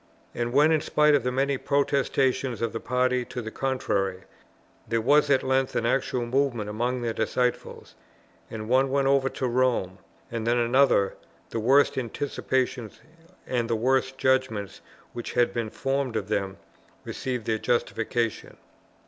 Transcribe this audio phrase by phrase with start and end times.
[0.33, 4.23] And when in spite of the many protestations of the party to the contrary,
[4.87, 7.93] there was at length an actual movement among their disciples,
[8.49, 9.99] and one went over to Rome,
[10.31, 11.13] and then another,
[11.51, 12.99] the worst anticipations
[13.45, 14.81] and the worst judgments
[15.13, 16.57] which had been formed of them
[17.05, 18.57] received their justification.